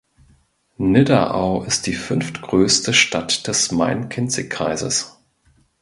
[0.79, 5.19] Nidderau ist die fünftgrößte Stadt des Main-Kinzig-Kreises.